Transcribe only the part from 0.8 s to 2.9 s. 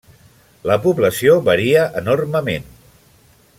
població varia enormement.